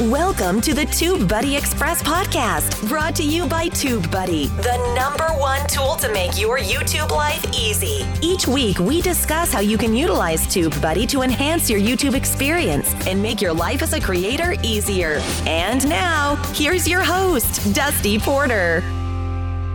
[0.00, 5.94] Welcome to the TubeBuddy Express podcast, brought to you by TubeBuddy, the number one tool
[5.94, 8.04] to make your YouTube life easy.
[8.20, 13.22] Each week, we discuss how you can utilize TubeBuddy to enhance your YouTube experience and
[13.22, 15.20] make your life as a creator easier.
[15.46, 18.80] And now, here's your host, Dusty Porter.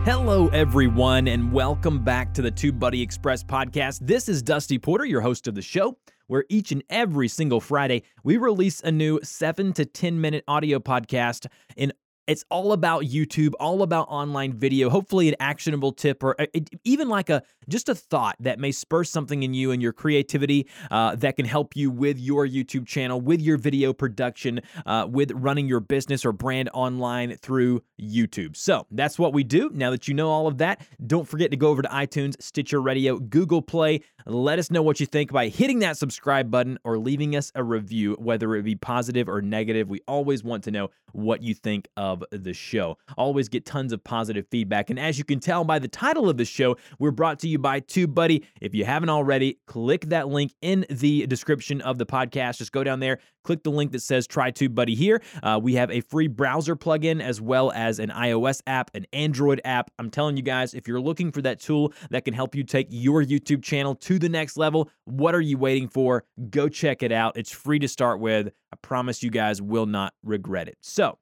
[0.04, 4.00] Hello, everyone, and welcome back to the TubeBuddy Express podcast.
[4.02, 5.96] This is Dusty Porter, your host of the show
[6.30, 10.80] where each and every single Friday we release a new seven to 10 minute audio
[10.80, 11.92] podcast in
[12.30, 16.46] it's all about YouTube, all about online video, hopefully an actionable tip or uh,
[16.84, 20.68] even like a just a thought that may spur something in you and your creativity
[20.92, 25.32] uh, that can help you with your YouTube channel, with your video production, uh, with
[25.32, 28.56] running your business or brand online through YouTube.
[28.56, 29.72] So that's what we do.
[29.74, 32.82] Now that you know all of that, don't forget to go over to iTunes, Stitcher
[32.82, 34.02] Radio, Google Play.
[34.26, 37.64] Let us know what you think by hitting that subscribe button or leaving us a
[37.64, 39.90] review, whether it be positive or negative.
[39.90, 42.98] We always want to know what you think of the show.
[43.18, 44.90] Always get tons of positive feedback.
[44.90, 47.58] And as you can tell by the title of the show, we're brought to you
[47.58, 48.44] by TubeBuddy.
[48.62, 52.58] If you haven't already, click that link in the description of the podcast.
[52.58, 55.22] Just go down there, click the link that says Try TubeBuddy here.
[55.42, 59.62] Uh, we have a free browser plugin as well as an iOS app, an Android
[59.64, 59.92] app.
[60.00, 62.88] I'm telling you guys, if you're looking for that tool that can help you take
[62.90, 66.24] your YouTube channel to the next level, what are you waiting for?
[66.50, 67.38] Go check it out.
[67.38, 68.50] It's free to start with.
[68.72, 70.78] I promise you guys will not regret it.
[70.82, 71.18] So,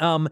[0.00, 0.28] um,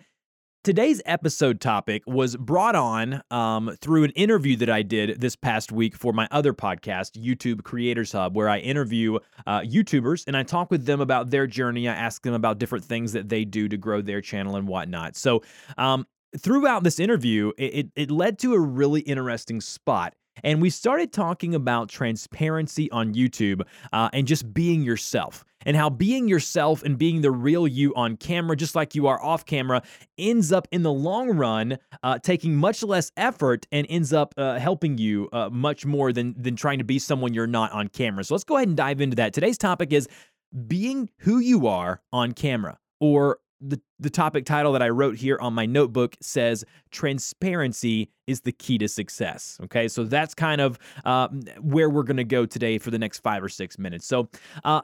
[0.67, 5.70] today's episode topic was brought on um, through an interview that I did this past
[5.70, 10.42] week for my other podcast, YouTube Creators Hub, where I interview uh, YouTubers and I
[10.42, 11.89] talk with them about their journey.
[11.89, 15.14] I ask them about different things that they do to grow their channel and whatnot.
[15.14, 15.42] So,
[15.78, 16.05] um,
[16.37, 20.14] throughout this interview, it, it led to a really interesting spot
[20.45, 25.91] and we started talking about transparency on YouTube uh, and just being yourself, and how
[25.91, 29.83] being yourself and being the real you on camera, just like you are off camera,
[30.17, 34.59] ends up in the long run uh, taking much less effort and ends up uh,
[34.59, 38.22] helping you uh, much more than, than trying to be someone you're not on camera.
[38.22, 39.32] So let's go ahead and dive into that.
[39.32, 40.09] Today's topic is
[40.66, 45.39] being who you are on camera or the, the topic title that I wrote here
[45.41, 49.59] on my notebook says transparency is the key to success.
[49.65, 51.29] Okay, so that's kind of uh,
[51.61, 54.06] where we're going to go today for the next five or six minutes.
[54.06, 54.29] So
[54.65, 54.81] uh,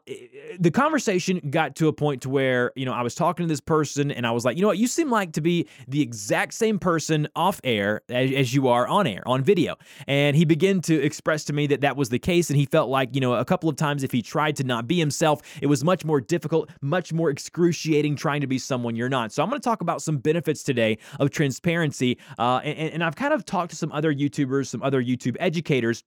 [0.59, 3.61] the conversation got to a point to where you know I was talking to this
[3.61, 6.55] person and I was like, you know what, you seem like to be the exact
[6.55, 9.77] same person off air as, as you are on air on video.
[10.06, 12.89] And he began to express to me that that was the case, and he felt
[12.89, 15.67] like you know a couple of times if he tried to not be himself, it
[15.67, 19.33] was much more difficult, much more excruciating trying to be someone you're not.
[19.33, 23.17] So I'm going to talk about some benefits today of transparency, uh, and, and I've
[23.17, 26.03] kind of talked to some other YouTubers, some other YouTube educators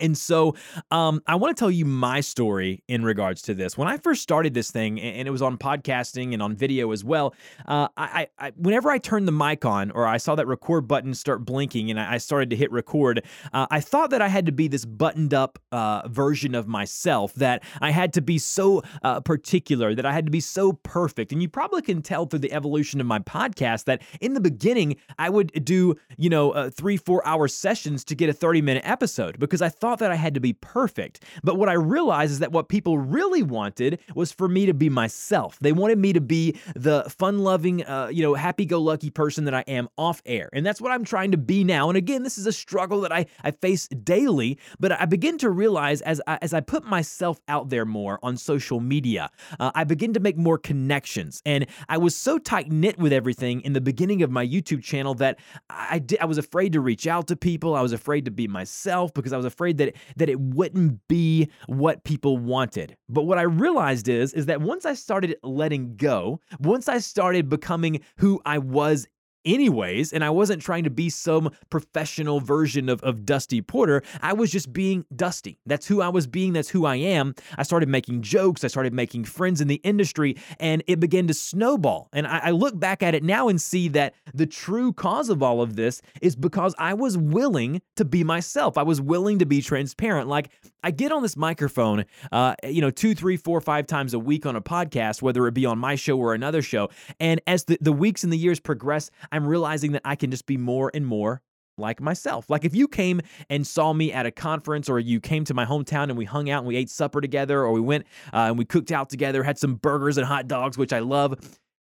[0.00, 0.54] and so
[0.90, 3.76] um, I want to tell you my story in regards to this.
[3.76, 7.04] When I first started this thing, and it was on podcasting and on video as
[7.04, 7.34] well,
[7.66, 11.14] uh, I, I, whenever I turned the mic on or I saw that record button
[11.14, 14.52] start blinking and I started to hit record, uh, I thought that I had to
[14.52, 19.20] be this buttoned up uh, version of myself, that I had to be so uh,
[19.20, 21.32] particular, that I had to be so perfect.
[21.32, 24.96] And you probably can tell through the evolution of my podcast that in the beginning,
[25.18, 28.82] I would do, you know, uh, three, four hour sessions to get a 30 minute
[28.86, 31.24] episode because I thought thought that I had to be perfect.
[31.42, 34.88] But what I realized is that what people really wanted was for me to be
[34.88, 35.58] myself.
[35.60, 39.46] They wanted me to be the fun loving, uh, you know, happy go lucky person
[39.46, 40.48] that I am off air.
[40.52, 41.88] And that's what I'm trying to be now.
[41.88, 45.50] And again, this is a struggle that I, I face daily, but I begin to
[45.50, 49.28] realize as I, as I put myself out there more on social media,
[49.58, 51.42] uh, I begin to make more connections.
[51.44, 55.14] And I was so tight knit with everything in the beginning of my YouTube channel
[55.14, 57.74] that I, did, I was afraid to reach out to people.
[57.74, 61.50] I was afraid to be myself because I was afraid that that it wouldn't be
[61.66, 62.96] what people wanted.
[63.08, 67.48] But what I realized is is that once I started letting go, once I started
[67.48, 69.06] becoming who I was
[69.44, 74.02] anyways, and I wasn't trying to be some professional version of, of Dusty Porter.
[74.22, 75.58] I was just being Dusty.
[75.66, 77.34] That's who I was being, that's who I am.
[77.56, 81.34] I started making jokes, I started making friends in the industry, and it began to
[81.34, 82.08] snowball.
[82.12, 85.42] And I, I look back at it now and see that the true cause of
[85.42, 88.78] all of this is because I was willing to be myself.
[88.78, 90.28] I was willing to be transparent.
[90.28, 90.50] Like
[90.82, 94.46] I get on this microphone, uh, you know, two, three, four, five times a week
[94.46, 96.88] on a podcast, whether it be on my show or another show.
[97.18, 100.46] And as the, the weeks and the years progress, I'm realizing that I can just
[100.46, 101.42] be more and more
[101.78, 102.50] like myself.
[102.50, 105.64] Like if you came and saw me at a conference or you came to my
[105.64, 108.58] hometown and we hung out and we ate supper together or we went uh, and
[108.58, 111.38] we cooked out together, had some burgers and hot dogs, which I love,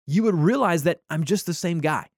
[0.06, 2.08] you would realize that I'm just the same guy.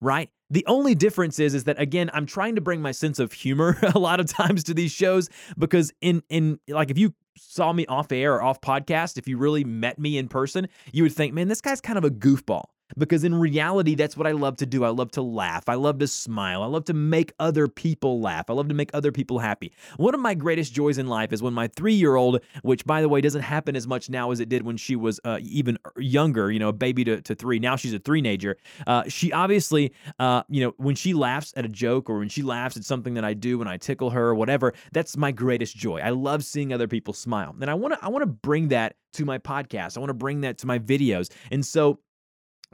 [0.00, 0.30] right?
[0.50, 3.78] The only difference is is that again, I'm trying to bring my sense of humor
[3.94, 7.86] a lot of times to these shows because in in like if you saw me
[7.86, 11.32] off air or off podcast, if you really met me in person, you would think,
[11.34, 12.64] "Man, this guy's kind of a goofball."
[12.96, 14.84] Because in reality, that's what I love to do.
[14.84, 15.68] I love to laugh.
[15.68, 16.62] I love to smile.
[16.62, 18.48] I love to make other people laugh.
[18.48, 19.72] I love to make other people happy.
[19.96, 23.00] One of my greatest joys in life is when my three year old, which by
[23.00, 25.78] the way doesn't happen as much now as it did when she was uh, even
[25.96, 27.58] younger, you know, a baby to, to three.
[27.58, 28.56] Now she's a teenager.
[28.86, 32.42] Uh, she obviously, uh, you know, when she laughs at a joke or when she
[32.42, 35.76] laughs at something that I do when I tickle her or whatever, that's my greatest
[35.76, 36.00] joy.
[36.00, 37.54] I love seeing other people smile.
[37.60, 39.96] And I want to I want to bring that to my podcast.
[39.96, 41.30] I want to bring that to my videos.
[41.50, 42.00] And so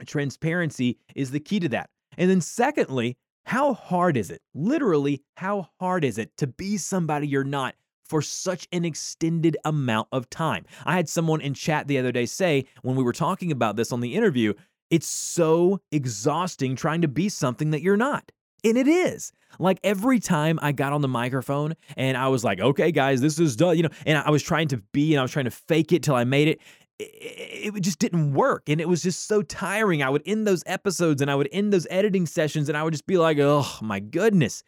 [0.07, 1.89] Transparency is the key to that.
[2.17, 4.41] And then, secondly, how hard is it?
[4.53, 10.07] Literally, how hard is it to be somebody you're not for such an extended amount
[10.11, 10.65] of time?
[10.85, 13.91] I had someone in chat the other day say, when we were talking about this
[13.91, 14.53] on the interview,
[14.89, 18.31] it's so exhausting trying to be something that you're not.
[18.63, 19.31] And it is.
[19.57, 23.39] Like every time I got on the microphone and I was like, okay, guys, this
[23.39, 25.51] is done, you know, and I was trying to be and I was trying to
[25.51, 26.59] fake it till I made it
[26.99, 28.69] it, it just didn't work.
[28.69, 30.03] And it was just so tiring.
[30.03, 32.93] I would end those episodes and I would end those editing sessions and I would
[32.93, 34.63] just be like, oh my goodness.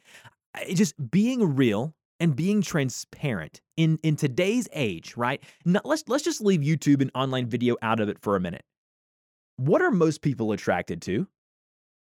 [0.67, 5.41] It just being real and being transparent in, in today's age, right?
[5.65, 8.63] Now, let's let's just leave YouTube and online video out of it for a minute.
[9.57, 11.27] What are most people attracted to?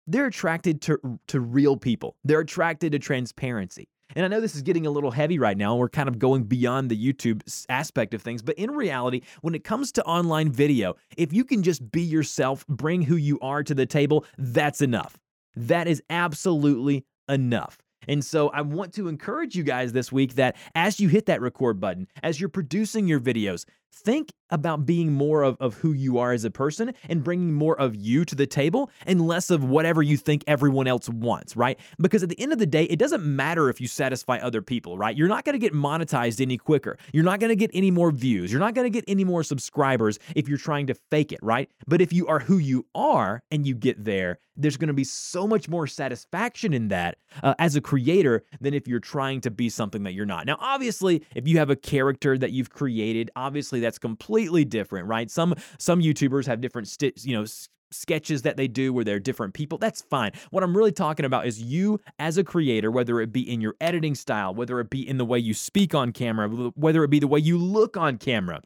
[0.08, 2.16] They're attracted to, to real people.
[2.24, 3.88] They're attracted to transparency.
[4.16, 6.20] And I know this is getting a little heavy right now, and we're kind of
[6.20, 8.42] going beyond the YouTube aspect of things.
[8.42, 12.66] But in reality, when it comes to online video, if you can just be yourself,
[12.68, 15.18] bring who you are to the table, that's enough.
[15.56, 17.78] That is absolutely enough.
[18.08, 21.42] And so I want to encourage you guys this week that as you hit that
[21.42, 26.18] record button, as you're producing your videos, think about being more of, of who you
[26.18, 29.64] are as a person and bringing more of you to the table and less of
[29.64, 31.80] whatever you think everyone else wants, right?
[32.00, 34.98] Because at the end of the day, it doesn't matter if you satisfy other people,
[34.98, 35.16] right?
[35.16, 36.98] You're not going to get monetized any quicker.
[37.14, 38.52] You're not going to get any more views.
[38.52, 41.70] You're not going to get any more subscribers if you're trying to fake it, right?
[41.88, 45.04] But if you are who you are and you get there, there's going to be
[45.04, 49.52] so much more satisfaction in that uh, as a creator than if you're trying to
[49.52, 50.46] be something that you're not.
[50.46, 55.30] Now, obviously, if you have a character that you've created, obviously that's completely different, right?
[55.30, 57.46] Some some YouTubers have different st- you know
[57.92, 59.78] sketches that they do where they're different people.
[59.78, 60.32] That's fine.
[60.50, 63.76] What I'm really talking about is you as a creator, whether it be in your
[63.82, 67.20] editing style, whether it be in the way you speak on camera, whether it be
[67.20, 68.62] the way you look on camera.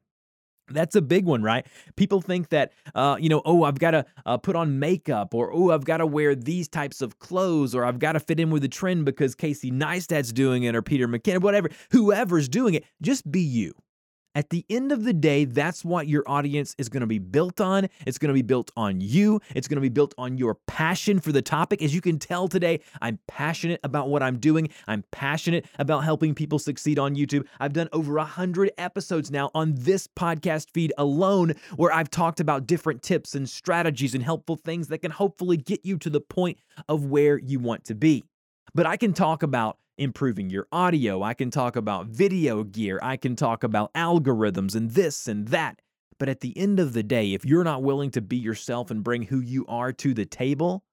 [0.67, 1.65] That's a big one, right?
[1.95, 5.53] People think that, uh, you know, oh, I've got to uh, put on makeup, or
[5.53, 8.49] oh, I've got to wear these types of clothes, or I've got to fit in
[8.49, 12.83] with the trend because Casey Neistat's doing it, or Peter McKinnon, whatever, whoever's doing it.
[12.99, 13.75] Just be you.
[14.35, 17.61] At the end of the day, that's what your audience is going to be built
[17.61, 17.87] on.
[18.05, 19.39] It's going to be built on you.
[19.55, 21.81] It's going to be built on your passion for the topic.
[21.81, 24.67] As you can tell today, I'm passionate about what I'm doing.
[24.89, 27.47] I'm passionate about helping people succeed on YouTube.
[27.61, 32.67] I've done over 100 episodes now on this podcast feed alone where I've talked about
[32.67, 36.57] different tips and strategies and helpful things that can hopefully get you to the point
[36.89, 38.25] of where you want to be.
[38.73, 41.23] But I can talk about improving your audio.
[41.23, 42.99] I can talk about video gear.
[43.01, 45.81] I can talk about algorithms and this and that.
[46.17, 49.03] But at the end of the day, if you're not willing to be yourself and
[49.03, 50.83] bring who you are to the table,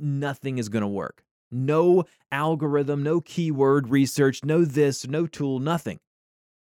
[0.00, 1.24] nothing is going to work.
[1.50, 5.98] No algorithm, no keyword research, no this, no tool, nothing.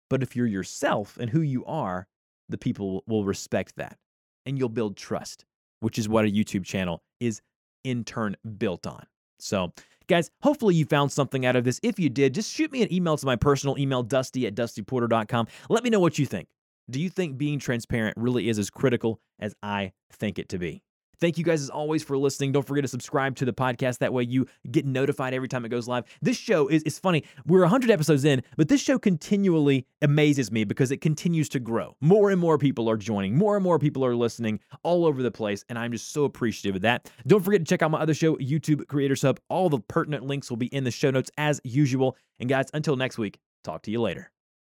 [0.10, 2.08] But if you're yourself and who you are,
[2.48, 3.98] the people will respect that
[4.46, 5.46] and you'll build trust,
[5.80, 7.42] which is what a YouTube channel is
[7.84, 9.06] in turn built on.
[9.40, 9.74] So,
[10.10, 11.80] Guys, hopefully you found something out of this.
[11.84, 15.48] If you did, just shoot me an email to my personal email, dusty at dustyporter.com.
[15.70, 16.48] Let me know what you think.
[16.90, 20.82] Do you think being transparent really is as critical as I think it to be?
[21.20, 22.52] Thank you guys as always for listening.
[22.52, 24.00] Don't forget to subscribe to the podcast.
[24.00, 26.06] That way you get notified every time it goes live.
[26.22, 27.24] This show is, is funny.
[27.46, 31.96] We're 100 episodes in, but this show continually amazes me because it continues to grow.
[32.02, 35.32] More and more people are joining, more and more people are listening all over the
[35.32, 35.66] place.
[35.70, 37.12] And I'm just so appreciative of that.
[37.28, 39.40] Don't forget to check out my other show, YouTube Creators Hub.
[39.50, 42.16] All the pertinent links will be in the show notes as usual.
[42.40, 44.32] And guys, until next week, talk to you later.